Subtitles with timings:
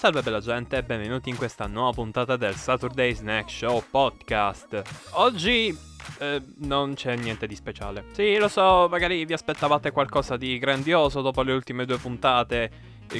[0.00, 4.82] salve bella gente e benvenuti in questa nuova puntata del Saturday Snack Show podcast.
[5.10, 5.78] Oggi
[6.20, 8.06] eh, non c'è niente di speciale.
[8.12, 12.70] Sì, lo so, magari vi aspettavate qualcosa di grandioso dopo le ultime due puntate,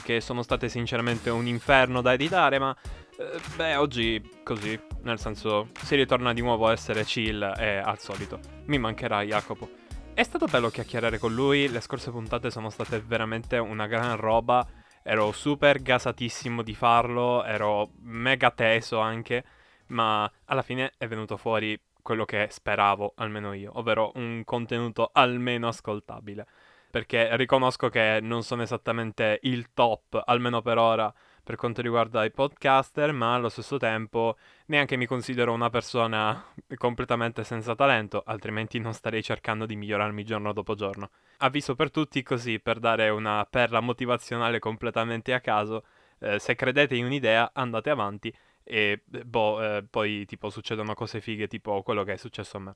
[0.03, 2.75] che sono state sinceramente un inferno da editare, ma
[3.19, 7.99] eh, beh, oggi così, nel senso, si ritorna di nuovo a essere chill e al
[7.99, 8.41] solito.
[8.69, 9.69] Mi mancherà Jacopo.
[10.15, 14.67] È stato bello chiacchierare con lui, le scorse puntate sono state veramente una gran roba
[15.03, 19.45] ero super gasatissimo di farlo, ero mega teso anche,
[19.89, 25.69] ma alla fine è venuto fuori quello che speravo, almeno io, ovvero un contenuto almeno
[25.69, 26.47] ascoltabile.
[26.91, 31.13] Perché riconosco che non sono esattamente il top, almeno per ora,
[31.45, 36.45] per quanto riguarda i podcaster, ma allo stesso tempo neanche mi considero una persona
[36.77, 41.11] completamente senza talento, altrimenti non starei cercando di migliorarmi giorno dopo giorno.
[41.39, 45.85] Avviso per tutti così, per dare una perla motivazionale completamente a caso,
[46.19, 51.49] eh, se credete in un'idea andate avanti e boh, eh, poi tipo succedono cose fighe
[51.49, 52.75] tipo quello che è successo a me.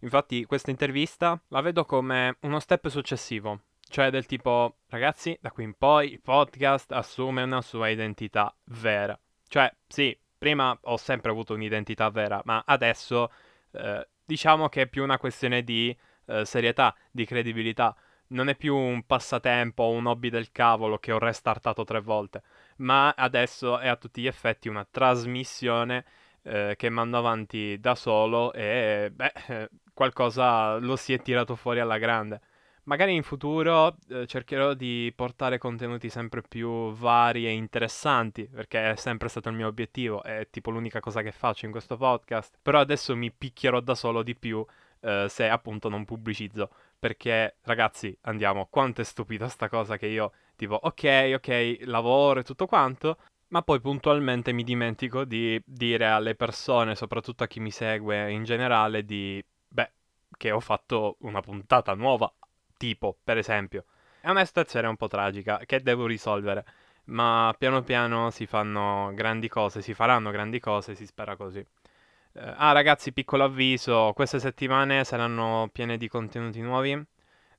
[0.00, 5.64] Infatti questa intervista la vedo come uno step successivo, cioè del tipo, ragazzi, da qui
[5.64, 9.18] in poi il podcast assume una sua identità vera.
[9.48, 13.30] Cioè, sì, prima ho sempre avuto un'identità vera, ma adesso
[13.72, 17.94] eh, diciamo che è più una questione di eh, serietà, di credibilità.
[18.28, 22.42] Non è più un passatempo o un hobby del cavolo che ho restartato tre volte,
[22.78, 26.04] ma adesso è a tutti gli effetti una trasmissione
[26.42, 31.80] eh, che mando avanti da solo e beh, eh, qualcosa lo si è tirato fuori
[31.80, 32.40] alla grande.
[32.88, 38.96] Magari in futuro eh, cercherò di portare contenuti sempre più vari e interessanti, perché è
[38.96, 42.58] sempre stato il mio obiettivo, è tipo l'unica cosa che faccio in questo podcast.
[42.62, 44.64] Però adesso mi picchierò da solo di più
[45.00, 46.70] eh, se appunto non pubblicizzo.
[46.96, 52.44] Perché ragazzi, andiamo, quanto è stupida sta cosa che io tipo ok, ok, lavoro e
[52.44, 53.18] tutto quanto,
[53.48, 58.44] ma poi puntualmente mi dimentico di dire alle persone, soprattutto a chi mi segue in
[58.44, 59.90] generale, di beh,
[60.36, 62.32] che ho fatto una puntata nuova
[62.76, 63.84] Tipo, per esempio.
[64.20, 66.64] È una situazione un po' tragica che devo risolvere,
[67.04, 71.58] ma piano piano si fanno grandi cose, si faranno grandi cose, si spera così.
[71.58, 76.92] Eh, ah ragazzi, piccolo avviso, queste settimane saranno piene di contenuti nuovi,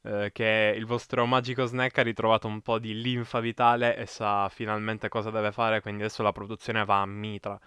[0.04, 4.50] eh, che il vostro magico snack ha ritrovato un po' di linfa vitale e sa
[4.50, 7.60] finalmente cosa deve fare, quindi adesso la produzione va a mitra.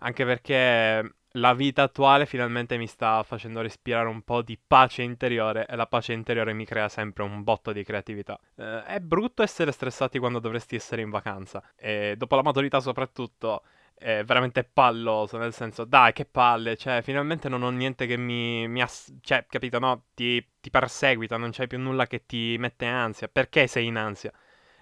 [0.00, 5.66] Anche perché la vita attuale finalmente mi sta facendo respirare un po' di pace interiore
[5.66, 8.38] e la pace interiore mi crea sempre un botto di creatività.
[8.56, 13.62] Eh, è brutto essere stressati quando dovresti essere in vacanza e dopo la maturità soprattutto
[13.96, 18.66] è veramente palloso, nel senso dai che palle, cioè finalmente non ho niente che mi...
[18.68, 20.04] mi ass- cioè capito no?
[20.14, 24.32] Ti, ti perseguita, non c'è più nulla che ti mette ansia, perché sei in ansia?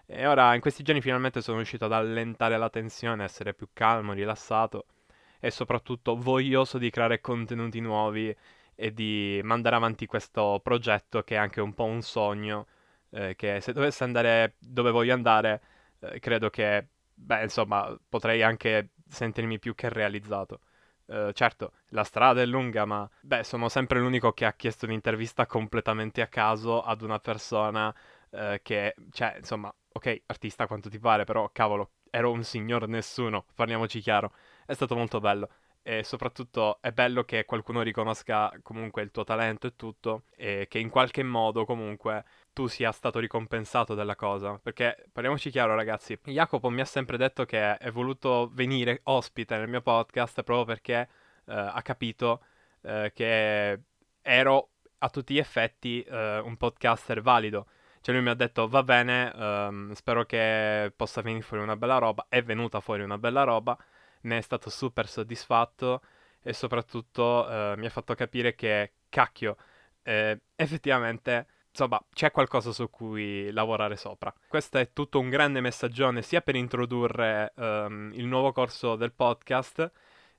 [0.07, 4.13] E ora in questi giorni finalmente sono riuscito ad allentare la tensione, essere più calmo,
[4.13, 4.87] rilassato
[5.45, 8.35] e soprattutto voglioso di creare contenuti nuovi
[8.77, 12.69] e di mandare avanti questo progetto che è anche un po' un sogno,
[13.11, 15.61] eh, che se dovesse andare dove voglio andare,
[15.99, 20.61] eh, credo che, beh, insomma, potrei anche sentirmi più che realizzato.
[21.07, 25.47] Uh, certo, la strada è lunga, ma beh, sono sempre l'unico che ha chiesto un'intervista
[25.47, 27.93] completamente a caso ad una persona
[28.31, 33.45] uh, che, cioè, insomma, ok, artista quanto ti pare, però cavolo, ero un signor nessuno,
[33.55, 34.33] parliamoci chiaro
[34.73, 35.49] è stato molto bello.
[35.85, 40.79] E soprattutto è bello che qualcuno riconosca comunque il tuo talento e tutto, e che
[40.79, 44.59] in qualche modo comunque tu sia stato ricompensato della cosa.
[44.63, 49.69] Perché parliamoci chiaro, ragazzi, Jacopo mi ha sempre detto che è voluto venire ospite nel
[49.69, 51.09] mio podcast proprio perché
[51.47, 52.43] eh, ha capito
[52.83, 53.81] eh, che
[54.23, 54.69] ero
[54.99, 57.67] a tutti gli effetti eh, un podcaster valido.
[58.01, 61.99] Cioè lui mi ha detto va bene, um, spero che possa venire fuori una bella
[61.99, 62.27] roba.
[62.29, 63.77] È venuta fuori una bella roba
[64.23, 66.03] ne è stato super soddisfatto
[66.43, 69.57] e soprattutto eh, mi ha fatto capire che, cacchio,
[70.03, 74.35] eh, effettivamente, insomma, c'è qualcosa su cui lavorare sopra.
[74.49, 79.91] Questo è tutto un grande messaggione sia per introdurre um, il nuovo corso del podcast,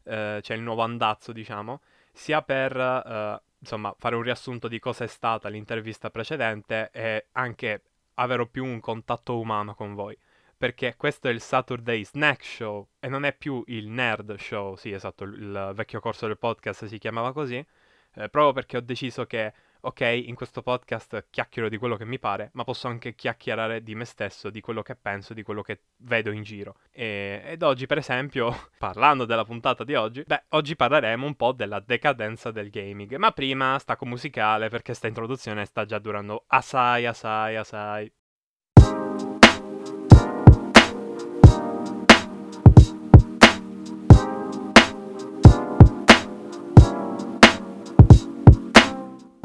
[0.03, 1.81] eh, cioè il nuovo andazzo, diciamo,
[2.11, 7.83] sia per, uh, insomma, fare un riassunto di cosa è stata l'intervista precedente e anche
[8.15, 10.15] avere più un contatto umano con voi
[10.63, 14.93] perché questo è il Saturday Snack Show e non è più il Nerd Show, sì
[14.93, 19.51] esatto, il vecchio corso del podcast si chiamava così, eh, proprio perché ho deciso che,
[19.81, 23.93] ok, in questo podcast chiacchiero di quello che mi pare, ma posso anche chiacchierare di
[23.93, 26.77] me stesso, di quello che penso, di quello che vedo in giro.
[26.91, 31.51] E, ed oggi, per esempio, parlando della puntata di oggi, beh, oggi parleremo un po'
[31.51, 37.05] della decadenza del gaming, ma prima stacco musicale perché sta introduzione sta già durando assai,
[37.05, 38.09] assai, assai.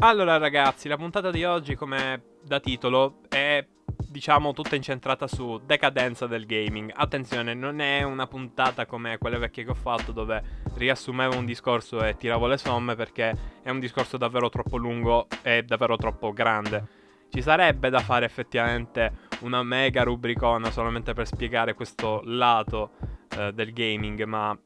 [0.01, 3.65] Allora ragazzi, la puntata di oggi come da titolo è
[4.07, 6.89] diciamo tutta incentrata su decadenza del gaming.
[6.95, 10.41] Attenzione, non è una puntata come quelle vecchie che ho fatto dove
[10.75, 15.63] riassumevo un discorso e tiravo le somme perché è un discorso davvero troppo lungo e
[15.63, 16.87] davvero troppo grande.
[17.29, 22.91] Ci sarebbe da fare effettivamente una mega rubricona solamente per spiegare questo lato
[23.37, 24.57] eh, del gaming, ma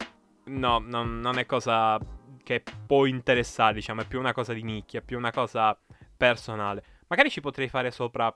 [0.44, 1.98] no, non, non è cosa
[2.44, 5.76] che può interessare, diciamo, è più una cosa di nicchia, più una cosa
[6.16, 6.84] personale.
[7.08, 8.32] Magari ci potrei fare sopra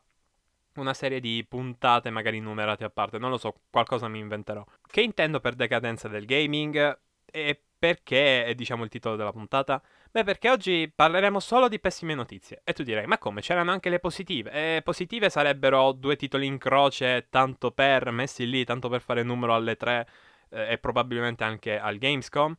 [0.75, 4.65] una serie di puntate magari numerate a parte, non lo so, qualcosa mi inventerò.
[4.87, 6.99] Che intendo per decadenza del gaming
[7.31, 9.81] e perché è diciamo il titolo della puntata?
[10.11, 12.63] Beh, perché oggi parleremo solo di pessime notizie.
[12.65, 13.41] E tu direi, ma come?
[13.41, 14.51] C'erano anche le positive.
[14.51, 19.55] E positive sarebbero due titoli in croce, tanto per, messi lì, tanto per fare numero
[19.55, 20.09] alle tre
[20.51, 22.57] eh, e probabilmente anche al Gamescom.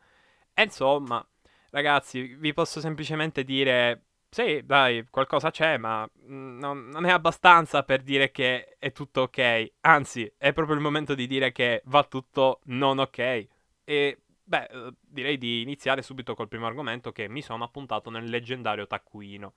[0.54, 1.26] E insomma,
[1.72, 7.84] ragazzi, vi posso semplicemente dire, sì, dai, qualcosa c'è, ma mm, non, non, è abbastanza
[7.84, 9.72] per dire che è tutto ok.
[9.82, 13.48] Anzi, è proprio il momento di dire che va tutto non ok.
[13.84, 18.30] E, beh, eh, direi di iniziare subito col primo argomento che mi sono appuntato nel
[18.30, 19.54] leggendario taccuino.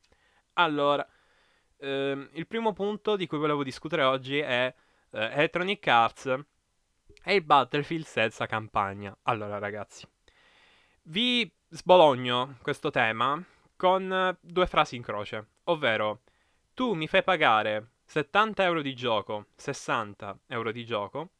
[0.55, 1.07] Allora,
[1.79, 4.75] ehm, il primo punto di cui volevo discutere oggi è
[5.11, 6.27] eh, Electronic Arts
[7.25, 9.17] e il Battlefield senza campagna.
[9.25, 10.07] Allora, ragazzi,
[11.05, 13.43] vi sbologno questo tema
[13.77, 16.21] con eh, due frasi in croce, ovvero
[16.75, 21.31] tu mi fai pagare 70 euro di gioco, 60 euro di gioco,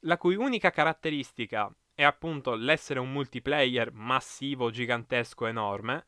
[0.00, 6.06] la cui unica caratteristica è appunto l'essere un multiplayer massivo, gigantesco, enorme,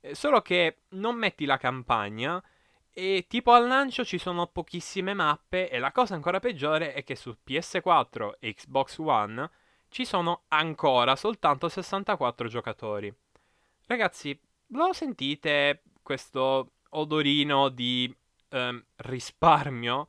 [0.00, 2.40] eh, solo che non metti la campagna
[2.92, 7.16] e tipo al lancio ci sono pochissime mappe e la cosa ancora peggiore è che
[7.16, 9.50] su PS4 e Xbox One
[9.88, 13.12] ci sono ancora soltanto 64 giocatori.
[13.86, 14.38] Ragazzi,
[14.68, 18.14] lo sentite questo odorino di
[18.50, 20.08] ehm, risparmio?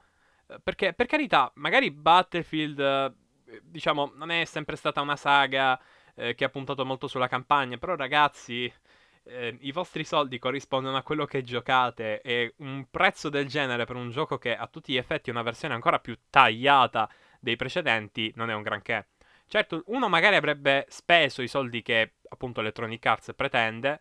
[0.64, 5.80] Perché, per carità, magari Battlefield, eh, diciamo, non è sempre stata una saga
[6.16, 8.72] eh, che ha puntato molto sulla campagna, però ragazzi,
[9.24, 13.96] eh, i vostri soldi corrispondono a quello che giocate e un prezzo del genere per
[13.96, 17.10] un gioco che a tutti gli effetti è una versione ancora più tagliata
[17.40, 19.08] dei precedenti non è un granché.
[19.52, 24.00] Certo, uno magari avrebbe speso i soldi che appunto Electronic Arts pretende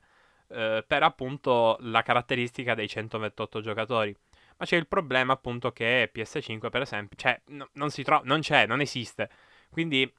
[0.49, 4.15] eh, per appunto la caratteristica dei 128 giocatori.
[4.59, 8.41] Ma c'è il problema appunto che PS5 per esempio, cioè no, non si trova, non
[8.41, 9.31] c'è, non esiste.
[9.71, 10.12] Quindi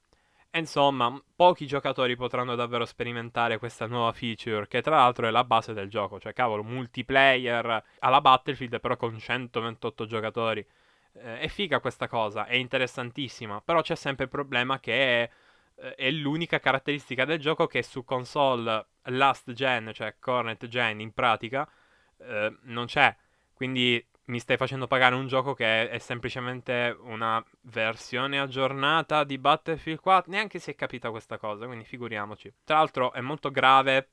[0.54, 5.74] insomma, pochi giocatori potranno davvero sperimentare questa nuova feature, che tra l'altro è la base
[5.74, 10.66] del gioco, cioè cavolo, multiplayer alla Battlefield però con 128 giocatori.
[11.14, 15.30] Eh, è figa questa cosa, è interessantissima, però c'è sempre il problema che è,
[15.76, 21.14] eh, è l'unica caratteristica del gioco che su console last gen, cioè current gen in
[21.14, 21.70] pratica,
[22.18, 23.16] eh, non c'è.
[23.54, 29.38] Quindi mi stai facendo pagare un gioco che è, è, semplicemente una versione aggiornata di
[29.38, 30.32] Battlefield 4.
[30.32, 32.54] Neanche si è capita questa cosa, quindi figuriamoci.
[32.64, 34.10] Tra l'altro è molto grave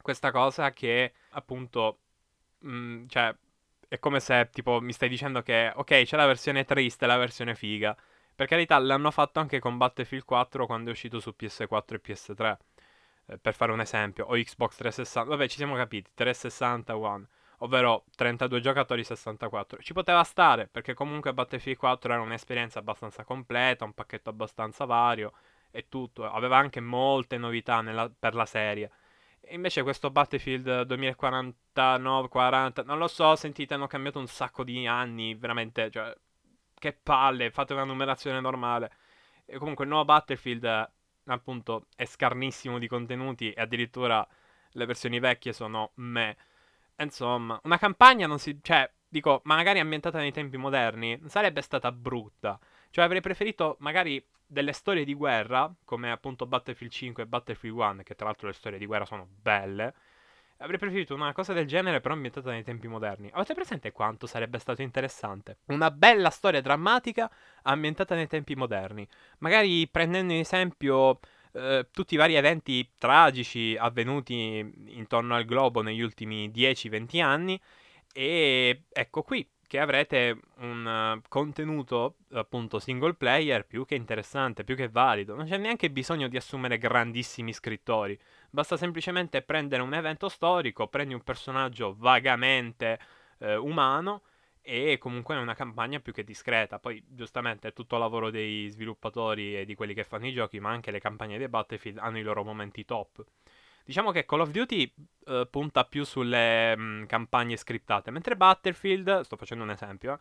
[0.00, 1.98] questa cosa che appunto...
[2.60, 3.36] Mh, mm, cioè,
[3.94, 7.16] è come se tipo mi stai dicendo che ok, c'è la versione triste e la
[7.16, 7.96] versione figa.
[8.34, 12.56] Per carità, l'hanno fatto anche con Battlefield 4 quando è uscito su PS4 e PS3.
[13.26, 15.30] Eh, per fare un esempio, o Xbox 360.
[15.30, 17.26] Vabbè, ci siamo capiti, 360 One,
[17.58, 19.80] ovvero 32 giocatori 64.
[19.80, 25.32] Ci poteva stare, perché comunque Battlefield 4 era un'esperienza abbastanza completa, un pacchetto abbastanza vario
[25.70, 26.28] e tutto.
[26.28, 28.90] Aveva anche molte novità nella, per la serie.
[29.48, 35.34] Invece questo Battlefield 2049, 40, non lo so, sentite, hanno cambiato un sacco di anni,
[35.34, 36.14] veramente, cioè,
[36.74, 38.92] che palle, fate una numerazione normale.
[39.44, 40.90] E comunque il nuovo Battlefield,
[41.26, 44.26] appunto, è scarnissimo di contenuti e addirittura
[44.70, 46.36] le versioni vecchie sono me.
[46.98, 48.58] Insomma, una campagna non si...
[48.62, 52.58] cioè, dico, magari ambientata nei tempi moderni, sarebbe stata brutta.
[52.90, 54.24] Cioè, avrei preferito magari
[54.54, 58.54] delle storie di guerra, come appunto Battlefield 5 e Battlefield 1, che tra l'altro le
[58.54, 59.92] storie di guerra sono belle,
[60.58, 63.28] avrei preferito una cosa del genere però ambientata nei tempi moderni.
[63.32, 65.58] Avete presente quanto sarebbe stato interessante?
[65.66, 67.30] Una bella storia drammatica
[67.62, 69.06] ambientata nei tempi moderni.
[69.38, 71.18] Magari prendendo in esempio
[71.52, 77.60] eh, tutti i vari eventi tragici avvenuti intorno al globo negli ultimi 10-20 anni.
[78.12, 84.76] E ecco qui, che avrete un uh, contenuto appunto single player più che interessante, più
[84.76, 85.34] che valido.
[85.34, 88.18] Non c'è neanche bisogno di assumere grandissimi scrittori,
[88.50, 92.98] basta semplicemente prendere un evento storico, prendi un personaggio vagamente
[93.38, 94.22] uh, umano
[94.66, 96.78] e comunque è una campagna più che discreta.
[96.78, 100.70] Poi giustamente è tutto lavoro dei sviluppatori e di quelli che fanno i giochi, ma
[100.70, 103.22] anche le campagne di Battlefield hanno i loro momenti top.
[103.84, 104.94] Diciamo che Call of Duty
[105.26, 110.18] uh, punta più sulle mh, mm, campagne scriptate, mentre Battlefield, sto facendo un esempio, eh,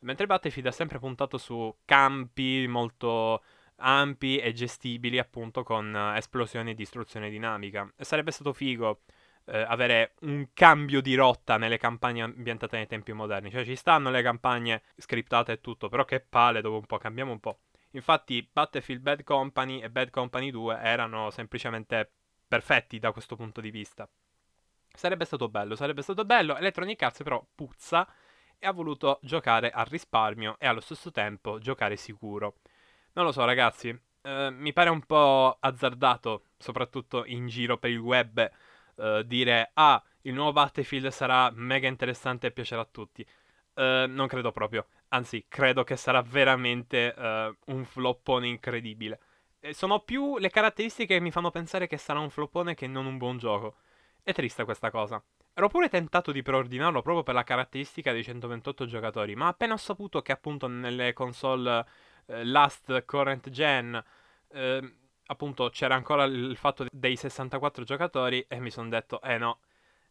[0.00, 3.42] mentre Battlefield ha sempre puntato su campi molto
[3.76, 7.88] ampi e gestibili, appunto, con uh, esplosioni e distruzione dinamica.
[7.96, 9.02] E sarebbe stato figo
[9.46, 13.50] eh, avere un cambio di rotta nelle campagne ambientate nei tempi moderni.
[13.50, 17.32] Cioè, ci stanno le campagne scriptate e tutto, però che palle, dopo un po', cambiamo
[17.32, 17.60] un po'.
[17.92, 22.12] Infatti, Battlefield Bad Company e Bad Company 2 erano semplicemente
[22.46, 24.08] perfetti da questo punto di vista.
[24.92, 26.56] Sarebbe stato bello, sarebbe stato bello.
[26.56, 28.08] Electronic Arts però puzza
[28.58, 32.56] e ha voluto giocare al risparmio e allo stesso tempo giocare sicuro.
[33.12, 33.88] Non lo so, ragazzi.
[34.22, 38.50] Eh, mi pare un po' azzardato, soprattutto in giro per il web,
[38.96, 43.26] uh, dire ah, il nuovo Battlefield sarà mega interessante e piacerà a tutti.
[43.74, 49.20] Uh, non credo proprio, anzi credo che sarà veramente uh, un floppone incredibile.
[49.66, 53.06] E sono più le caratteristiche che mi fanno pensare che sarà un floppone che non
[53.06, 53.76] un buon gioco.
[54.22, 55.24] È triste questa cosa.
[55.54, 59.78] Ero pure tentato di preordinarlo proprio per la caratteristica dei 128 giocatori, ma appena ho
[59.78, 61.82] saputo che appunto nelle console
[62.26, 64.04] eh, last current gen
[64.48, 69.60] eh, appunto c'era ancora il fatto dei 64 giocatori e mi sono detto, eh no,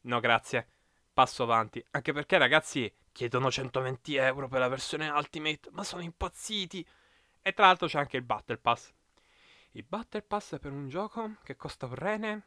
[0.02, 0.68] no grazie,
[1.14, 1.86] passo avanti.
[1.92, 6.84] Anche perché ragazzi chiedono 120 euro per la versione Ultimate, ma sono impazziti.
[7.40, 8.92] E tra l'altro c'è anche il Battle Pass.
[9.75, 12.44] Il Battle Pass per un gioco che costa un rene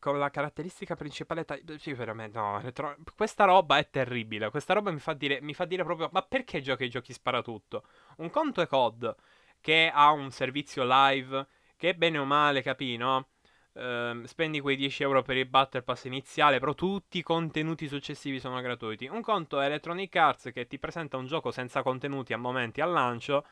[0.00, 4.50] con la caratteristica principale ta- sì, veramente no, retro- questa roba è terribile.
[4.50, 7.84] Questa roba mi fa, dire, mi fa dire proprio ma perché giochi i giochi sparatutto?
[8.18, 9.14] Un conto è COD
[9.60, 13.28] che ha un servizio live che bene o male, capì, no?
[13.72, 18.40] Uh, spendi quei 10 euro per il Battle Pass iniziale, però tutti i contenuti successivi
[18.40, 19.06] sono gratuiti.
[19.06, 22.90] Un conto è Electronic Arts che ti presenta un gioco senza contenuti a momenti al
[22.92, 23.44] lancio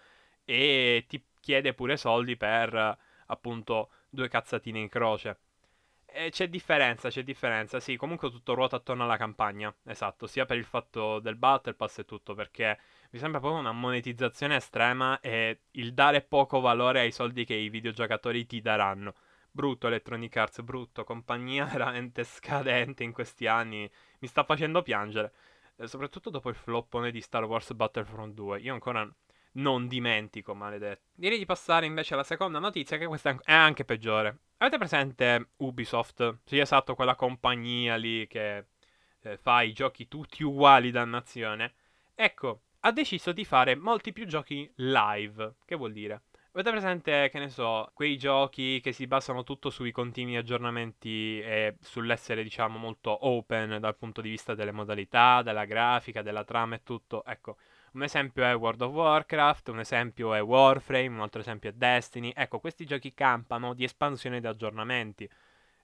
[0.44, 2.98] e ti chiede pure soldi per
[3.32, 5.38] appunto due cazzatine in croce.
[6.14, 7.80] E c'è differenza, c'è differenza.
[7.80, 9.74] Sì, comunque tutto ruota attorno alla campagna.
[9.84, 12.78] Esatto, sia per il fatto del Battle Pass e tutto, perché
[13.10, 17.70] mi sembra proprio una monetizzazione estrema e il dare poco valore ai soldi che i
[17.70, 19.14] videogiocatori ti daranno.
[19.50, 23.90] Brutto Electronic Arts, brutto, compagnia veramente scadente in questi anni.
[24.18, 25.32] Mi sta facendo piangere.
[25.84, 28.60] Soprattutto dopo il floppone di Star Wars Battlefront 2.
[28.60, 29.10] Io ancora
[29.52, 31.10] non dimentico, maledetto.
[31.14, 34.38] Direi di passare invece alla seconda notizia, che questa è anche peggiore.
[34.58, 36.38] Avete presente Ubisoft?
[36.44, 38.66] Sì, esatto, quella compagnia lì che
[39.22, 41.74] eh, fa i giochi tutti uguali, dannazione.
[42.14, 45.54] Ecco, ha deciso di fare molti più giochi live.
[45.64, 46.22] Che vuol dire?
[46.54, 51.76] Avete presente, che ne so, quei giochi che si basano tutto sui continui aggiornamenti e
[51.80, 56.82] sull'essere, diciamo, molto open dal punto di vista delle modalità, della grafica, della trama e
[56.82, 57.24] tutto?
[57.24, 57.56] Ecco,
[57.92, 62.32] un esempio è World of Warcraft, un esempio è Warframe, un altro esempio è Destiny.
[62.34, 65.28] Ecco, questi giochi campano di espansioni ed aggiornamenti.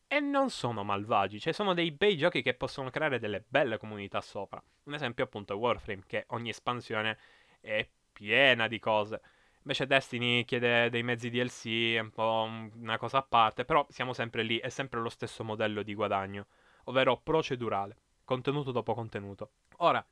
[0.07, 4.23] E non sono malvagi, cioè sono dei bei giochi che possono creare delle belle comunità
[4.23, 4.63] sopra.
[4.85, 7.19] Un esempio appunto è Warframe, che ogni espansione
[7.61, 9.21] è piena di cose.
[9.59, 14.15] Invece Destiny chiede dei mezzi DLC, è un po' una cosa a parte, però siamo
[14.15, 16.47] sempre lì, è sempre lo stesso modello di guadagno,
[16.85, 19.51] ovvero procedurale, contenuto dopo contenuto.
[19.79, 20.03] Ora,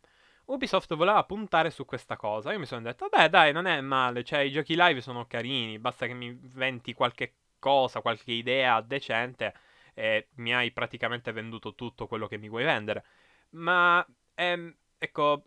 [0.47, 2.53] Ubisoft voleva puntare su questa cosa.
[2.53, 4.23] Io mi sono detto, beh, dai, non è male.
[4.25, 5.79] Cioè, i giochi live sono carini.
[5.79, 9.55] Basta che mi venti qualche cosa, qualche idea decente.
[9.95, 13.05] E mi hai praticamente venduto tutto quello che mi vuoi vendere.
[13.51, 15.43] Ma, ehm, ecco,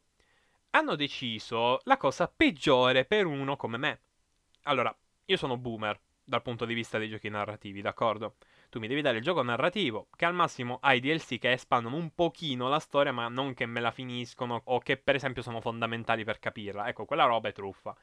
[0.71, 4.01] hanno deciso la cosa peggiore per uno come me.
[4.63, 8.35] Allora, io sono boomer dal punto di vista dei giochi narrativi, d'accordo?
[8.69, 12.13] Tu mi devi dare il gioco narrativo, che al massimo hai DLC che espandono un
[12.13, 16.23] pochino la storia, ma non che me la finiscono o che per esempio sono fondamentali
[16.23, 16.87] per capirla.
[16.87, 17.95] Ecco, quella roba è truffa.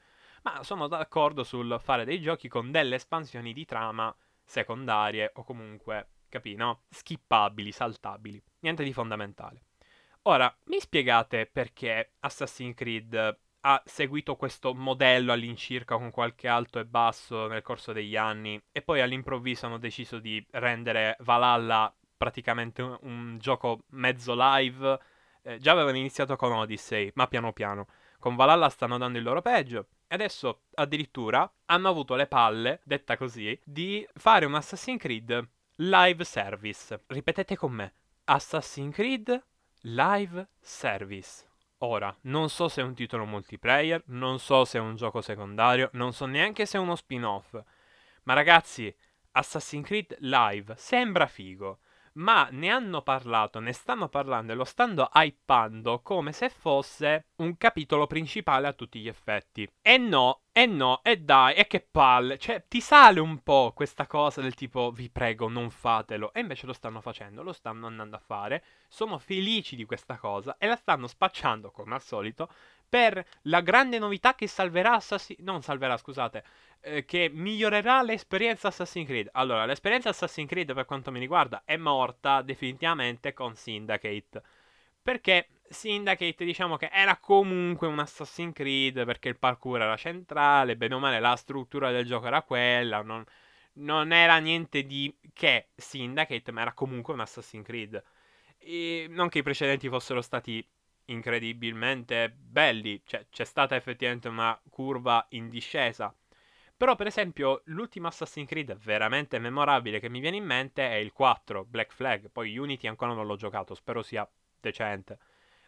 [0.43, 6.09] Ma sono d'accordo sul fare dei giochi con delle espansioni di trama secondarie o comunque,
[6.29, 6.83] capi, no?
[6.89, 8.41] Skippabili, saltabili.
[8.59, 9.63] Niente di fondamentale.
[10.23, 16.85] Ora, mi spiegate perché Assassin's Creed ha seguito questo modello all'incirca con qualche alto e
[16.85, 22.97] basso nel corso degli anni e poi all'improvviso hanno deciso di rendere Valhalla praticamente un,
[23.01, 24.99] un gioco mezzo live.
[25.41, 27.87] Eh, già avevano iniziato con Odyssey, ma piano piano.
[28.19, 29.87] Con Valhalla stanno dando il loro peggio.
[30.07, 36.23] E adesso addirittura hanno avuto le palle, detta così, di fare un Assassin's Creed live
[36.23, 37.03] service.
[37.07, 37.93] Ripetete con me.
[38.23, 39.43] Assassin's Creed
[39.81, 41.45] live service.
[41.81, 45.89] Ora, non so se è un titolo multiplayer, non so se è un gioco secondario,
[45.93, 47.55] non so neanche se è uno spin-off.
[48.23, 48.93] Ma ragazzi,
[49.31, 51.79] Assassin's Creed Live sembra figo.
[52.17, 57.57] Ma ne hanno parlato, ne stanno parlando e lo stanno hypando come se fosse un
[57.57, 59.69] capitolo principale a tutti gli effetti.
[59.81, 62.37] E no, e no, e dai, e che palle.
[62.37, 66.33] Cioè, ti sale un po' questa cosa del tipo, vi prego, non fatelo.
[66.33, 68.63] E invece lo stanno facendo, lo stanno andando a fare.
[68.87, 72.49] Sono felici di questa cosa e la stanno spacciando, come al solito,
[72.87, 76.43] per la grande novità che salverà Assassin's non salverà, scusate,
[76.81, 79.29] eh, che migliorerà l'esperienza Assassin's Creed.
[79.33, 84.41] Allora, l'esperienza Assassin's Creed per quanto mi riguarda è morta definitivamente con Syndicate.
[85.01, 90.95] Perché Syndicate diciamo che era comunque un Assassin's Creed perché il parkour era centrale, bene
[90.95, 93.23] o male la struttura del gioco era quella, non,
[93.73, 98.03] non era niente di che Syndicate, ma era comunque un Assassin's Creed.
[98.57, 100.65] E non che i precedenti fossero stati
[101.07, 106.13] incredibilmente belli, cioè c'è stata effettivamente una curva in discesa.
[106.75, 111.11] Però, per esempio, l'ultimo Assassin's Creed veramente memorabile che mi viene in mente è il
[111.11, 112.29] 4, Black Flag.
[112.29, 115.17] Poi Unity ancora non l'ho giocato, spero sia decente.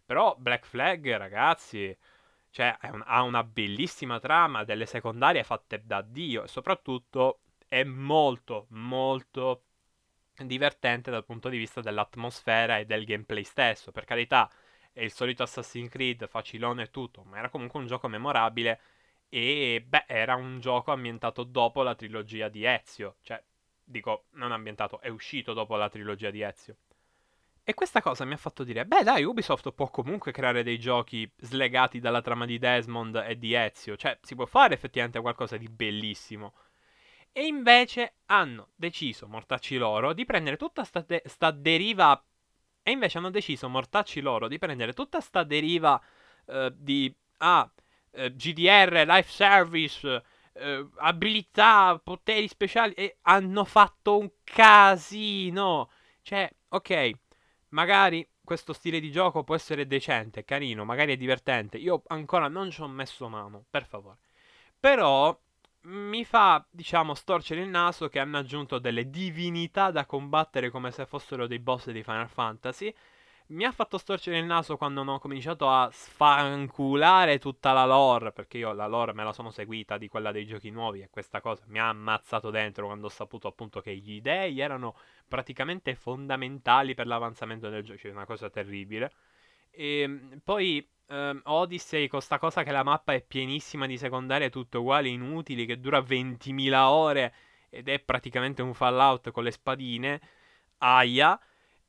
[0.05, 1.95] Però Black Flag, ragazzi,
[2.51, 8.67] cioè, un, ha una bellissima trama, delle secondarie fatte da Dio e soprattutto è molto,
[8.69, 9.63] molto
[10.45, 13.91] divertente dal punto di vista dell'atmosfera e del gameplay stesso.
[13.91, 14.49] Per carità,
[14.91, 18.79] è il solito Assassin's Creed, facilone e tutto, ma era comunque un gioco memorabile
[19.29, 23.41] e beh, era un gioco ambientato dopo la trilogia di Ezio, cioè
[23.83, 26.75] dico, non ambientato, è uscito dopo la trilogia di Ezio.
[27.63, 31.31] E questa cosa mi ha fatto dire, beh dai, Ubisoft può comunque creare dei giochi
[31.37, 35.67] slegati dalla trama di Desmond e di Ezio, cioè si può fare effettivamente qualcosa di
[35.69, 36.53] bellissimo.
[37.31, 42.23] E invece hanno deciso, mortacci loro, di prendere tutta sta, de- sta deriva
[42.89, 46.01] e invece hanno deciso, mortacci loro, di prendere tutta sta deriva
[46.45, 47.71] uh, di ah,
[48.11, 55.91] uh, GDR, life service, uh, abilità, poteri speciali e hanno fatto un casino.
[56.23, 57.11] Cioè, ok,
[57.69, 61.77] magari questo stile di gioco può essere decente, carino, magari è divertente.
[61.77, 64.17] Io ancora non ci ho messo mano, per favore.
[64.79, 65.39] Però
[65.83, 71.05] mi fa, diciamo, storcere il naso che hanno aggiunto delle divinità da combattere come se
[71.05, 72.93] fossero dei boss di Final Fantasy.
[73.47, 78.59] Mi ha fatto storcere il naso quando ho cominciato a sfanculare tutta la lore, perché
[78.59, 81.63] io la lore me la sono seguita di quella dei giochi nuovi e questa cosa
[81.67, 84.95] mi ha ammazzato dentro quando ho saputo appunto che gli dei erano
[85.27, 89.11] praticamente fondamentali per l'avanzamento del gioco, cioè una cosa terribile.
[89.71, 94.49] E ehm, poi um, Odyssey con sta cosa che la mappa è pienissima di secondarie
[94.49, 97.33] tutte uguali, inutili, che dura 20.000 ore
[97.69, 100.21] ed è praticamente un Fallout con le spadine.
[100.79, 101.39] Aia.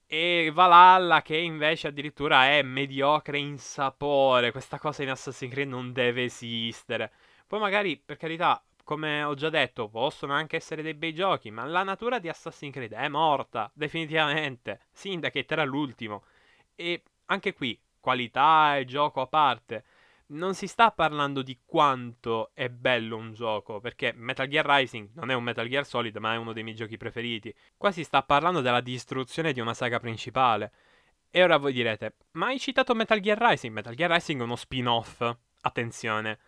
[0.06, 4.50] E Valhalla che invece addirittura è mediocre in sapore.
[4.50, 7.12] Questa cosa in Assassin's Creed non deve esistere.
[7.46, 11.64] Poi magari, per carità, come ho già detto, possono anche essere dei bei giochi, ma
[11.64, 14.80] la natura di Assassin's Creed è morta, definitivamente.
[14.90, 16.24] Syndicate era l'ultimo.
[16.74, 19.84] E anche qui, qualità e gioco a parte.
[20.30, 25.30] Non si sta parlando di quanto è bello un gioco, perché Metal Gear Rising non
[25.30, 27.54] è un Metal Gear Solid, ma è uno dei miei giochi preferiti.
[27.76, 30.72] Qua si sta parlando della distruzione di una saga principale.
[31.30, 33.72] E ora voi direte, ma hai citato Metal Gear Rising?
[33.72, 35.36] Metal Gear Rising è uno spin-off.
[35.62, 36.38] Attenzione.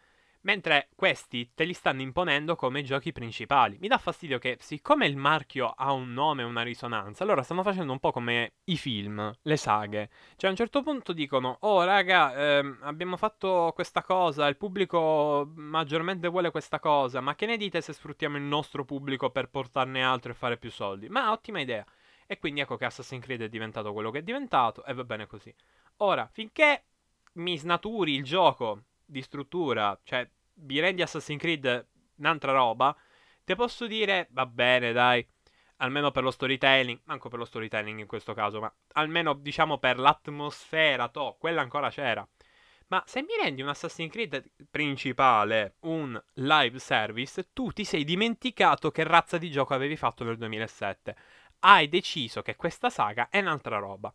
[0.45, 3.77] Mentre questi te li stanno imponendo come giochi principali.
[3.79, 7.63] Mi dà fastidio che, siccome il marchio ha un nome e una risonanza, allora stanno
[7.63, 10.11] facendo un po' come i film, le saghe.
[10.37, 15.49] Cioè, a un certo punto dicono: Oh, raga, ehm, abbiamo fatto questa cosa, il pubblico
[15.55, 20.03] maggiormente vuole questa cosa, ma che ne dite se sfruttiamo il nostro pubblico per portarne
[20.03, 21.09] altro e fare più soldi?
[21.09, 21.85] Ma ottima idea.
[22.27, 25.27] E quindi ecco che Assassin's Creed è diventato quello che è diventato, e va bene
[25.27, 25.55] così.
[25.99, 26.85] Ora, finché
[27.35, 32.97] mi snaturi il gioco di struttura, cioè vi rendi Assassin's Creed un'altra roba,
[33.45, 35.25] ti posso dire, va bene, dai,
[35.77, 39.99] almeno per lo storytelling, manco per lo storytelling in questo caso, ma almeno diciamo per
[39.99, 42.27] l'atmosfera, to, quella ancora c'era.
[42.89, 48.91] Ma se mi rendi un Assassin's Creed principale, un live service, tu ti sei dimenticato
[48.91, 51.17] che razza di gioco avevi fatto nel 2007.
[51.61, 54.13] Hai deciso che questa saga è un'altra roba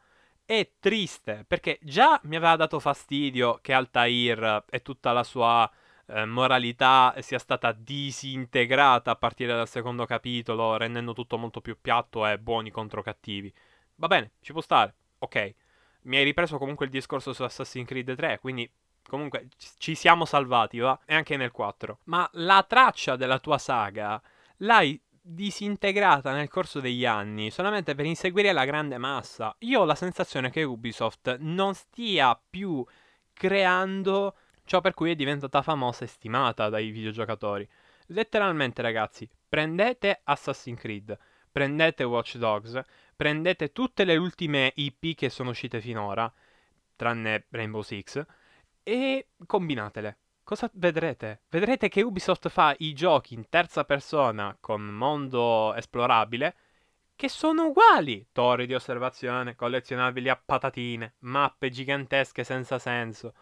[0.47, 5.69] è triste perché già mi aveva dato fastidio che Altair e tutta la sua
[6.05, 12.25] eh, moralità sia stata disintegrata a partire dal secondo capitolo, rendendo tutto molto più piatto
[12.25, 13.53] e buoni contro cattivi.
[13.95, 14.95] Va bene, ci può stare.
[15.19, 15.55] Ok.
[16.03, 18.71] Mi hai ripreso comunque il discorso su Assassin's Creed 3, quindi
[19.05, 20.97] comunque ci siamo salvati, va?
[21.05, 21.99] E anche nel 4.
[22.05, 24.21] Ma la traccia della tua saga
[24.57, 29.53] l'hai disintegrata nel corso degli anni solamente per inseguire la grande massa.
[29.59, 32.85] Io ho la sensazione che Ubisoft non stia più
[33.33, 37.67] creando ciò per cui è diventata famosa e stimata dai videogiocatori.
[38.07, 41.17] Letteralmente, ragazzi, prendete Assassin's Creed,
[41.51, 42.79] prendete Watch Dogs,
[43.15, 46.31] prendete tutte le ultime IP che sono uscite finora,
[46.95, 48.25] tranne Rainbow Six,
[48.83, 50.17] e combinatele.
[50.47, 51.41] Cosa vedrete?
[51.49, 56.55] Vedrete che Ubisoft fa i giochi in terza persona con mondo esplorabile
[57.17, 58.25] che sono uguali.
[58.31, 63.33] Torri di osservazione, collezionabili a patatine, mappe gigantesche senza senso.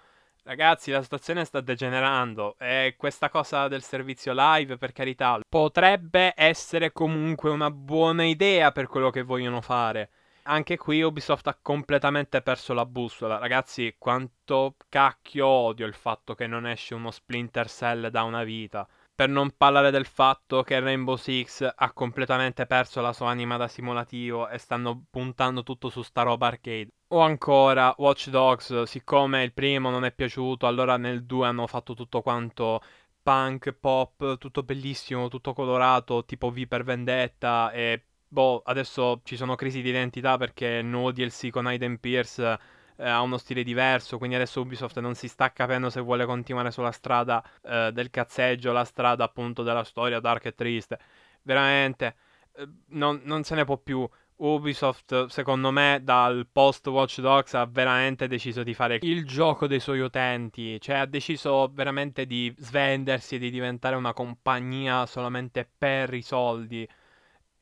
[0.41, 6.91] Ragazzi, la situazione sta degenerando e questa cosa del servizio live, per carità, potrebbe essere
[6.91, 10.09] comunque una buona idea per quello che vogliono fare.
[10.47, 13.39] Anche qui Ubisoft ha completamente perso la bussola.
[13.39, 18.87] Ragazzi, quanto cacchio odio il fatto che non esce uno Splinter Cell da una vita.
[19.15, 23.67] Per non parlare del fatto che Rainbow Six ha completamente perso la sua anima da
[23.67, 26.89] simulativo e stanno puntando tutto su sta roba arcade.
[27.07, 31.95] O ancora Watch Dogs, siccome il primo non è piaciuto, allora nel 2 hanno fatto
[31.95, 32.83] tutto quanto
[33.23, 39.55] punk, pop, tutto bellissimo, tutto colorato, tipo V per Vendetta e boh, adesso ci sono
[39.55, 42.59] crisi di identità perché il nuovo DLC con Aiden Pierce
[42.97, 46.71] eh, ha uno stile diverso, quindi adesso Ubisoft non si sta capendo se vuole continuare
[46.71, 50.99] sulla strada eh, del cazzeggio, la strada appunto della storia dark e triste.
[51.43, 52.15] Veramente,
[52.55, 54.07] eh, non, non se ne può più.
[54.37, 59.79] Ubisoft, secondo me, dal post Watch Dogs ha veramente deciso di fare il gioco dei
[59.79, 60.79] suoi utenti.
[60.81, 66.87] Cioè, ha deciso veramente di svendersi e di diventare una compagnia solamente per i soldi.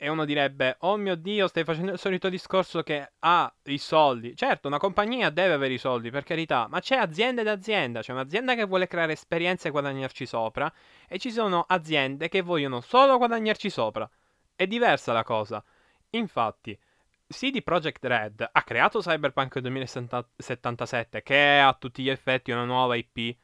[0.04, 4.36] E uno direbbe, oh mio Dio, stai facendo il solito discorso che ha i soldi.
[4.36, 8.02] Certo, una compagnia deve avere i soldi, per carità, ma c'è azienda ed azienda.
[8.02, 10.70] C'è un'azienda che vuole creare esperienze e guadagnarci sopra,
[11.08, 14.10] e ci sono aziende che vogliono solo guadagnarci sopra.
[14.54, 15.63] È diversa la cosa.
[16.10, 16.78] Infatti,
[17.26, 22.98] CD Projekt Red ha creato Cyberpunk 2077, che è a tutti gli effetti una nuova
[22.98, 23.38] IP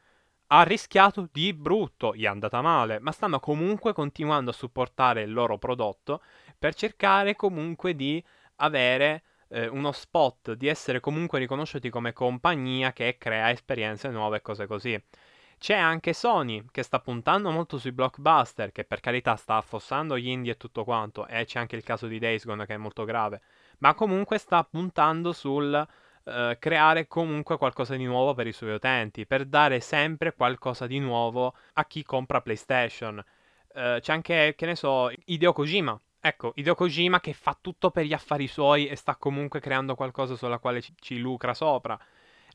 [0.51, 5.31] ha rischiato di brutto, gli è andata male, ma stanno comunque continuando a supportare il
[5.31, 6.21] loro prodotto
[6.57, 8.23] per cercare comunque di
[8.57, 14.41] avere eh, uno spot, di essere comunque riconosciuti come compagnia che crea esperienze nuove e
[14.41, 14.99] cose così.
[15.59, 20.29] C'è anche Sony che sta puntando molto sui blockbuster, che per carità sta affossando gli
[20.29, 23.03] indie e tutto quanto, e c'è anche il caso di Days Gone che è molto
[23.03, 23.41] grave,
[23.79, 25.85] ma comunque sta puntando sul
[26.29, 30.99] eh, creare comunque qualcosa di nuovo per i suoi utenti, per dare sempre qualcosa di
[30.99, 33.23] nuovo a chi compra PlayStation.
[33.73, 35.99] Eh, c'è anche, che ne so, Hideo Kojima.
[36.21, 40.35] Ecco, Hideo Kojima che fa tutto per gli affari suoi e sta comunque creando qualcosa
[40.35, 41.99] sulla quale ci, ci lucra sopra.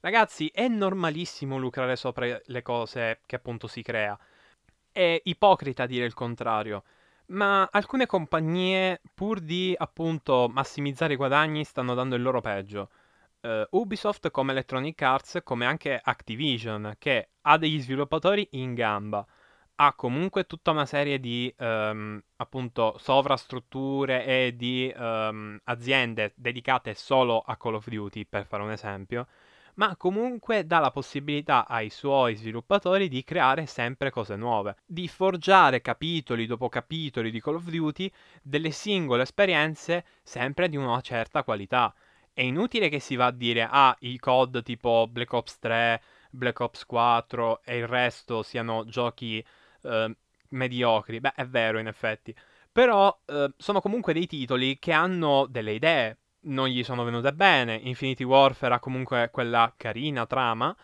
[0.00, 4.18] Ragazzi, è normalissimo lucrare sopra le cose che appunto si crea.
[4.92, 6.84] È ipocrita dire il contrario.
[7.26, 12.90] Ma alcune compagnie, pur di appunto massimizzare i guadagni, stanno dando il loro peggio
[13.44, 19.24] uh, Ubisoft come Electronic Arts, come anche Activision, che ha degli sviluppatori in gamba,
[19.76, 27.40] ha comunque tutta una serie di um, appunto sovrastrutture e di um, aziende dedicate solo
[27.40, 29.26] a Call of Duty, per fare un esempio,
[29.74, 35.80] ma comunque dà la possibilità ai suoi sviluppatori di creare sempre cose nuove, di forgiare
[35.80, 41.92] capitoli dopo capitoli di Call of Duty delle singole esperienze sempre di una certa qualità
[42.34, 46.60] è inutile che si va a dire, ah, i COD tipo Black Ops 3, Black
[46.60, 49.44] Ops 4 e il resto siano giochi
[49.82, 50.16] eh,
[50.48, 51.20] mediocri.
[51.20, 52.34] Beh, è vero in effetti.
[52.72, 57.76] Però eh, sono comunque dei titoli che hanno delle idee, non gli sono venute bene.
[57.76, 60.76] Infinity Warfare ha comunque quella carina trama.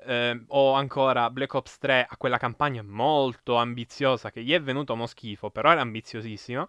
[0.00, 4.92] Eh, o ancora Black Ops 3 ha quella campagna molto ambiziosa che gli è venuta
[4.92, 6.68] uno schifo, però era ambiziosissimo.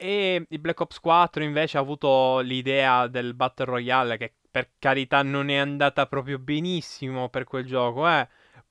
[0.00, 5.22] E il Black Ops 4 invece ha avuto l'idea del Battle Royale che per carità
[5.24, 8.28] non è andata proprio benissimo per quel gioco, eh.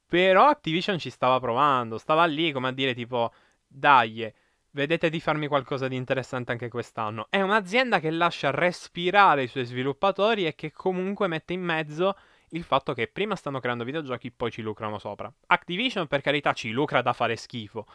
[0.08, 3.34] Però Activision ci stava provando, stava lì come a dire tipo,
[3.68, 4.34] dai,
[4.72, 7.28] vedete di farmi qualcosa di interessante anche quest'anno.
[7.30, 12.16] È un'azienda che lascia respirare i suoi sviluppatori e che comunque mette in mezzo
[12.52, 15.30] il fatto che prima stanno creando videogiochi, poi ci lucrano sopra.
[15.48, 17.86] Activision per carità ci lucra da fare schifo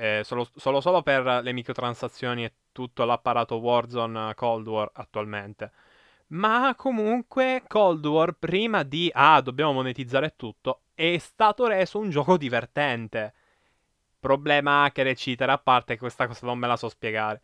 [0.00, 5.70] eh, solo, solo, solo, per le microtransazioni e tutto l'apparato Warzone Cold War attualmente.
[6.28, 12.38] Ma comunque Cold War prima di ah, dobbiamo monetizzare tutto, è stato reso un gioco
[12.38, 13.34] divertente.
[14.18, 17.40] Problema hacker eccetera, a parte che questa cosa non me la so spiegare.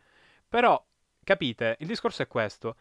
[0.49, 0.83] Però,
[1.23, 2.75] capite, il discorso è questo.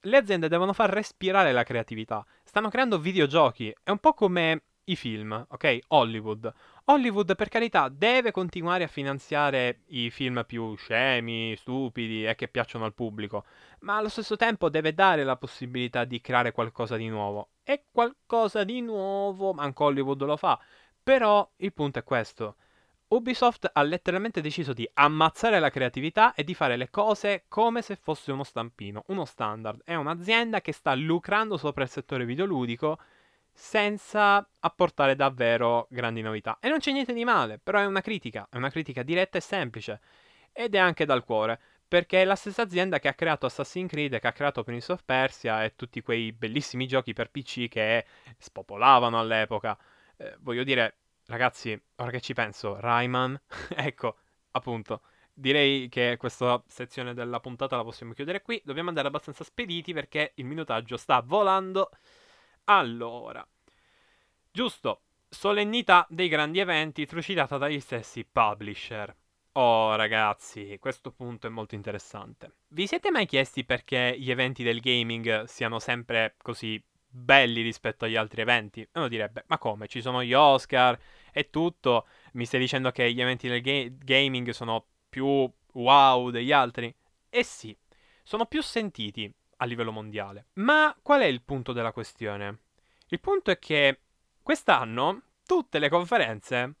[0.00, 2.24] Le aziende devono far respirare la creatività.
[2.42, 3.74] Stanno creando videogiochi.
[3.82, 5.78] È un po' come i film, ok?
[5.88, 6.52] Hollywood.
[6.84, 12.84] Hollywood, per carità, deve continuare a finanziare i film più scemi, stupidi e che piacciono
[12.84, 13.44] al pubblico,
[13.80, 17.50] ma allo stesso tempo deve dare la possibilità di creare qualcosa di nuovo.
[17.62, 20.60] E qualcosa di nuovo, anche Hollywood lo fa.
[21.02, 22.56] Però il punto è questo.
[23.08, 27.96] Ubisoft ha letteralmente deciso di ammazzare la creatività e di fare le cose come se
[27.96, 29.82] fosse uno stampino, uno standard.
[29.84, 32.98] È un'azienda che sta lucrando sopra il settore videoludico
[33.54, 36.58] senza apportare davvero grandi novità.
[36.60, 39.40] E non c'è niente di male, però è una critica, è una critica diretta e
[39.40, 40.00] semplice.
[40.52, 44.18] Ed è anche dal cuore, perché è la stessa azienda che ha creato Assassin's Creed,
[44.18, 48.04] che ha creato Prince of Persia e tutti quei bellissimi giochi per PC che
[48.38, 49.76] spopolavano all'epoca.
[50.16, 53.40] Eh, voglio dire, Ragazzi, ora che ci penso, Rayman,
[53.76, 54.16] ecco,
[54.50, 55.00] appunto,
[55.32, 58.60] direi che questa sezione della puntata la possiamo chiudere qui.
[58.62, 61.90] Dobbiamo andare abbastanza spediti perché il minutaggio sta volando.
[62.66, 63.46] Allora,
[64.50, 69.14] giusto, solennità dei grandi eventi trucidata dagli stessi publisher.
[69.52, 72.52] Oh ragazzi, questo punto è molto interessante.
[72.68, 78.16] Vi siete mai chiesti perché gli eventi del gaming siano sempre così belli rispetto agli
[78.16, 78.88] altri eventi.
[78.94, 79.86] Uno direbbe, ma come?
[79.86, 80.98] Ci sono gli Oscar
[81.32, 82.06] e tutto.
[82.32, 86.92] Mi stai dicendo che gli eventi del ga- gaming sono più wow degli altri?
[87.28, 87.76] Eh sì,
[88.22, 90.46] sono più sentiti a livello mondiale.
[90.54, 92.58] Ma qual è il punto della questione?
[93.08, 94.00] Il punto è che
[94.42, 96.76] quest'anno tutte le conferenze,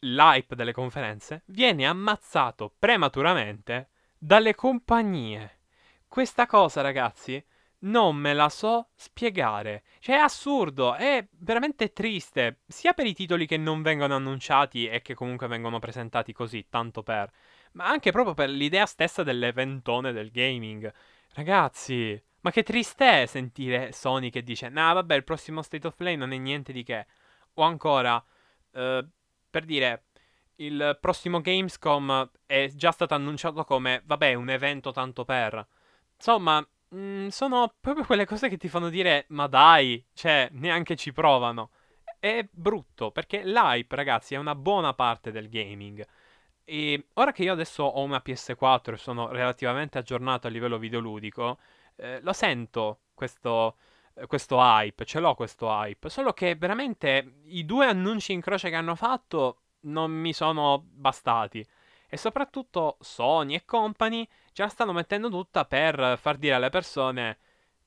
[0.00, 5.60] l'hype delle conferenze, viene ammazzato prematuramente dalle compagnie.
[6.06, 7.44] Questa cosa, ragazzi,
[7.80, 9.84] non me la so spiegare.
[10.00, 15.02] Cioè, è assurdo, è veramente triste, sia per i titoli che non vengono annunciati e
[15.02, 17.30] che comunque vengono presentati così, tanto per,
[17.72, 20.92] ma anche proprio per l'idea stessa dell'eventone del gaming.
[21.38, 25.94] Ragazzi, ma che triste è sentire Sony che dice, nah, vabbè, il prossimo State of
[25.94, 27.06] Play non è niente di che.
[27.54, 28.20] O ancora,
[28.72, 29.06] eh,
[29.48, 30.06] per dire,
[30.56, 35.64] il prossimo Gamescom è già stato annunciato come, vabbè, un evento tanto per.
[36.16, 41.12] Insomma, Mm, sono proprio quelle cose che ti fanno dire, ma dai, cioè, neanche ci
[41.12, 41.70] provano.
[42.18, 46.02] È brutto, perché l'hype, ragazzi, è una buona parte del gaming.
[46.70, 51.56] E ora che io adesso ho una PS4 e sono relativamente aggiornato a livello videoludico,
[51.96, 53.76] eh, lo sento questo,
[54.12, 56.10] eh, questo hype, ce l'ho questo hype.
[56.10, 61.66] Solo che veramente i due annunci in croce che hanno fatto non mi sono bastati.
[62.06, 67.38] E soprattutto Sony e company ce la stanno mettendo tutta per far dire alle persone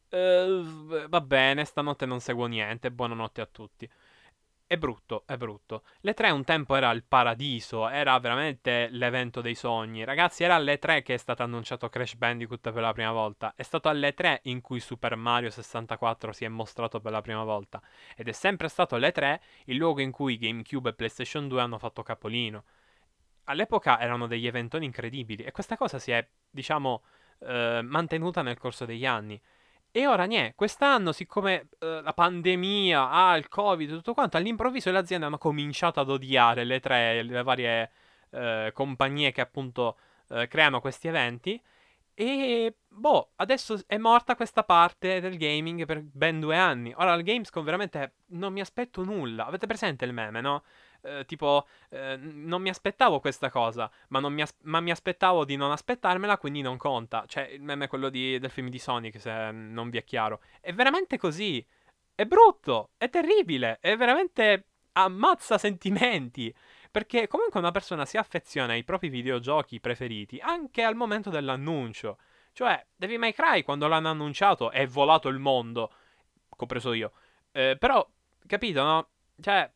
[0.09, 3.87] uh, va bene, stanotte non seguo niente, buonanotte a tutti.
[4.71, 5.83] È brutto, è brutto.
[5.99, 10.05] Le 3 un tempo era il paradiso, era veramente l'evento dei sogni.
[10.05, 13.51] Ragazzi, era alle 3 che è stato annunciato Crash Bandicoot per la prima volta.
[13.53, 17.43] È stato alle 3 in cui Super Mario 64 si è mostrato per la prima
[17.43, 17.81] volta.
[18.15, 21.77] Ed è sempre stato alle 3 il luogo in cui GameCube e PlayStation 2 hanno
[21.77, 22.63] fatto capolino
[23.45, 27.01] all'epoca erano degli eventoni incredibili e questa cosa si è, diciamo,
[27.39, 29.41] eh, mantenuta nel corso degli anni.
[29.93, 34.97] E ora niente, quest'anno, siccome eh, la pandemia, ah, il covid, tutto quanto, all'improvviso le
[34.99, 37.91] aziende hanno cominciato ad odiare le tre, le varie
[38.29, 39.97] eh, compagnie che appunto
[40.29, 41.61] eh, creano questi eventi.
[42.13, 46.93] E boh, adesso è morta questa parte del gaming per ben due anni.
[46.95, 49.45] Ora al Gamescom veramente non mi aspetto nulla.
[49.45, 50.63] Avete presente il meme, no?
[51.01, 55.55] Eh, tipo, eh, non mi aspettavo questa cosa, ma, mi, as- ma, mi aspettavo di
[55.55, 57.25] non aspettarmela, quindi non conta.
[57.27, 60.41] Cioè, il meme è quello di- del film di Sonic, se non vi è chiaro.
[60.59, 61.65] È veramente così.
[62.13, 66.53] È brutto, è terribile, è veramente ammazza sentimenti.
[66.91, 72.17] Perché comunque una persona si affeziona ai propri videogiochi preferiti anche al momento dell'annuncio.
[72.51, 75.93] Cioè, Devil May Cry quando l'hanno annunciato è volato il mondo.
[76.49, 77.13] Compreso io.
[77.51, 78.05] Eh, però,
[78.45, 79.07] capito, no?
[79.39, 79.71] Cioè,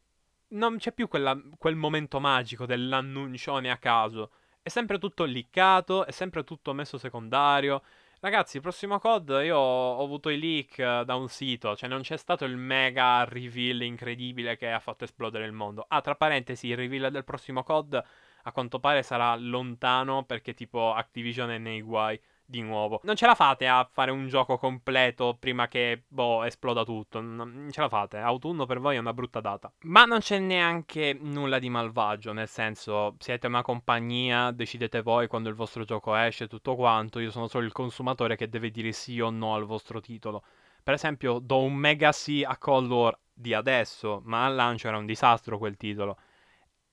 [0.49, 4.31] non c'è più quella, quel momento magico dell'annuncione a caso.
[4.61, 7.81] È sempre tutto liccato, è sempre tutto messo secondario.
[8.19, 12.01] Ragazzi, il prossimo COD io ho avuto i leak eh, da un sito, cioè non
[12.01, 15.85] c'è stato il mega reveal incredibile che ha fatto esplodere il mondo.
[15.87, 18.03] Ah, tra parentesi, il reveal del prossimo COD
[18.43, 23.01] a quanto pare sarà lontano perché tipo Activision è nei guai di nuovo.
[23.03, 27.19] Non ce la fate a fare un gioco completo prima che, boh, esploda tutto.
[27.21, 28.17] Non ce la fate.
[28.17, 29.71] Autunno per voi è una brutta data.
[29.81, 35.49] Ma non c'è neanche nulla di malvagio, nel senso, siete una compagnia, decidete voi quando
[35.49, 37.19] il vostro gioco esce, tutto quanto.
[37.19, 40.43] Io sono solo il consumatore che deve dire sì o no al vostro titolo.
[40.83, 44.97] Per esempio, do un mega sì a Cold War di adesso, ma al lancio era
[44.97, 46.17] un disastro quel titolo.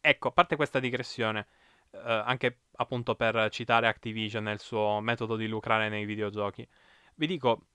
[0.00, 1.46] Ecco, a parte questa digressione,
[1.92, 6.66] eh, anche appunto per citare Activision e il suo metodo di lucrare nei videogiochi.
[7.14, 7.66] Vi dico,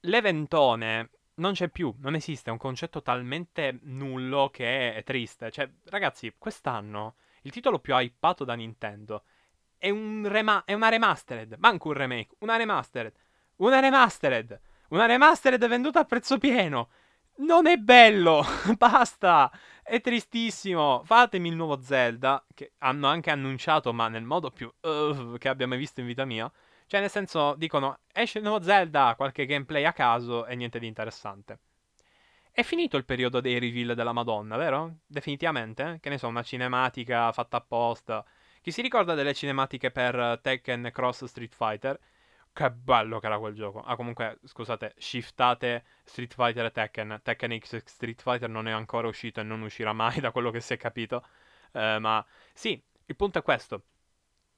[0.00, 5.50] l'eventone non c'è più, non esiste, è un concetto talmente nullo che è triste.
[5.50, 9.24] Cioè, ragazzi, quest'anno il titolo più hypato da Nintendo
[9.78, 13.12] è, un rema- è una remastered, manco un remake, una remastered.
[13.56, 14.60] Una remastered!
[14.88, 16.90] Una remastered venduta a prezzo pieno!
[17.36, 18.44] Non è bello,
[18.76, 19.50] basta,
[19.82, 21.02] è tristissimo.
[21.04, 25.66] Fatemi il nuovo Zelda, che hanno anche annunciato, ma nel modo più uh, che abbia
[25.66, 26.50] mai visto in vita mia.
[26.86, 30.86] Cioè, nel senso, dicono, esce il nuovo Zelda, qualche gameplay a caso e niente di
[30.86, 31.58] interessante.
[32.52, 34.98] È finito il periodo dei reveal della Madonna, vero?
[35.06, 35.98] Definitivamente?
[36.00, 38.24] Che ne so, una cinematica fatta apposta.
[38.60, 41.98] Chi si ricorda delle cinematiche per Tekken Cross Street Fighter?
[42.52, 43.80] Che bello che era quel gioco.
[43.80, 47.20] Ah, comunque, scusate, shiftate Street Fighter e Tekken.
[47.22, 50.60] Tekken X Street Fighter non è ancora uscito e non uscirà mai, da quello che
[50.60, 51.24] si è capito.
[51.72, 53.84] Uh, ma sì, il punto è questo.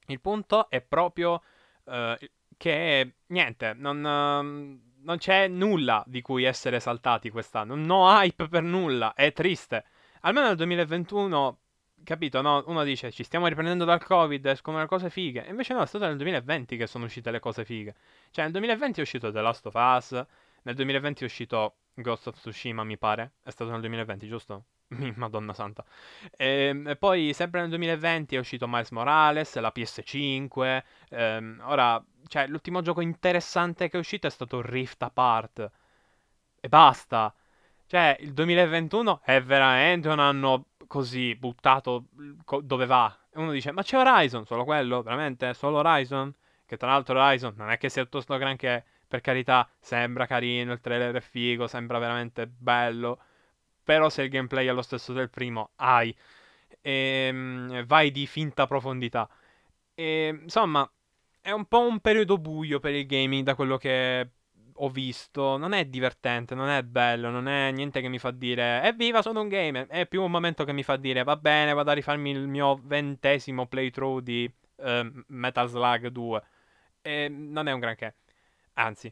[0.07, 1.41] Il punto è proprio
[1.85, 2.15] uh,
[2.57, 7.75] che, niente, non, uh, non c'è nulla di cui essere esaltati quest'anno.
[7.75, 9.85] No hype per nulla, è triste.
[10.21, 11.59] Almeno nel 2021
[12.03, 12.63] capito, no?
[12.67, 15.45] Uno dice ci stiamo riprendendo dal Covid, escono le cose fighe.
[15.45, 17.95] E invece no, è stato nel 2020 che sono uscite le cose fighe.
[18.31, 20.11] Cioè, nel 2020 è uscito The Last of Us,
[20.63, 23.33] nel 2020 è uscito Ghost of Tsushima, mi pare.
[23.43, 24.65] È stato nel 2020, giusto?
[25.15, 25.83] Madonna santa.
[26.35, 30.83] E, ehm, e, poi, sempre nel 2020 è uscito Miles Morales, la PS5.
[31.09, 35.71] Ehm, ora, cioè, l'ultimo gioco interessante che è uscito è stato Rift Apart.
[36.59, 37.33] E basta.
[37.85, 42.05] Cioè, il 2021 è veramente un anno così buttato
[42.45, 43.17] co- dove va.
[43.31, 45.01] E uno dice, ma c'è Horizon, solo quello?
[45.01, 45.55] Veramente?
[45.55, 46.31] Solo Horizon?
[46.67, 50.81] Che tra l'altro Horizon non è che sia tutto granché, per carità, sembra carino, il
[50.81, 53.19] trailer è figo, sembra veramente bello.
[53.83, 56.15] Però se il gameplay è lo stesso del primo, hai.
[56.81, 56.91] E,
[57.27, 59.27] ehm, vai di finta profondità.
[59.95, 60.87] E, insomma,
[61.41, 64.29] è un po' un periodo buio per il gaming da quello che
[64.83, 68.81] ho visto, non è divertente, non è bello, non è niente che mi fa dire
[68.83, 71.91] evviva sono un gamer, è più un momento che mi fa dire va bene vado
[71.91, 76.43] a rifarmi il mio ventesimo playthrough di uh, Metal Slug 2
[77.01, 78.15] e non è un granché,
[78.73, 79.11] anzi,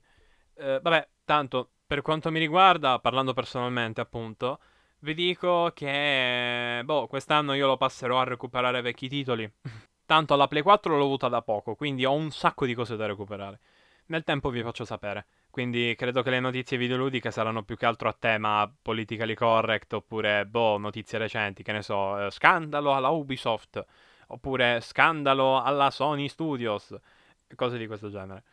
[0.56, 4.60] uh, vabbè, tanto per quanto mi riguarda, parlando personalmente appunto,
[5.00, 9.52] vi dico che boh, quest'anno io lo passerò a recuperare vecchi titoli.
[10.06, 13.06] Tanto la Play 4 l'ho avuta da poco, quindi ho un sacco di cose da
[13.06, 13.60] recuperare.
[14.08, 15.26] Nel tempo vi faccio sapere.
[15.52, 20.46] Quindi credo che le notizie videoludiche saranno più che altro a tema politically correct oppure,
[20.46, 23.86] boh, notizie recenti, che ne so, eh, scandalo alla Ubisoft
[24.28, 26.96] oppure scandalo alla Sony Studios,
[27.56, 28.44] cose di questo genere.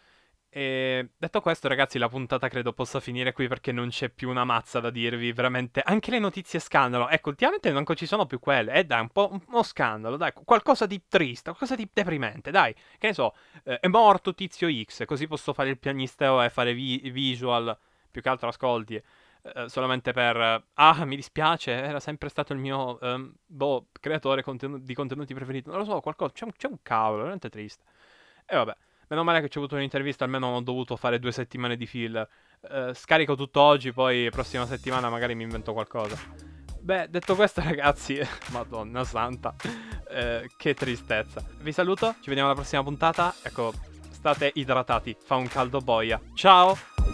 [0.51, 4.45] E detto questo, ragazzi, la puntata credo possa finire qui perché non c'è più una
[4.45, 5.33] mazza da dirvi.
[5.33, 7.09] Veramente, anche le notizie scandalo.
[7.09, 8.73] Ecco, ultimamente non ci sono più quelle.
[8.73, 12.75] Eh, dai, un po' uno scandalo, dai, qualcosa di triste, qualcosa di deprimente, dai.
[12.75, 13.35] Che ne so,
[13.65, 17.77] eh, è morto Tizio X, così posso fare il pianisteo e fare vi- visual,
[18.11, 19.01] più che altro ascolti.
[19.43, 24.83] Eh, solamente per ah mi dispiace era sempre stato il mio um, boh, creatore contenu-
[24.83, 27.85] di contenuti preferito non lo so qualcosa c'è un, c'è un cavolo veramente triste
[28.45, 28.75] e vabbè
[29.09, 31.87] Meno male che ci ho avuto un'intervista, almeno non ho dovuto fare due settimane di
[31.87, 32.29] filler.
[32.61, 36.17] Uh, scarico tutto oggi, poi prossima settimana magari mi invento qualcosa.
[36.81, 39.55] Beh, detto questo, ragazzi, madonna santa,
[40.11, 41.43] eh, che tristezza.
[41.61, 43.35] Vi saluto, ci vediamo alla prossima puntata.
[43.43, 43.73] Ecco,
[44.11, 46.21] state idratati, fa un caldo boia.
[46.35, 47.08] Ciao!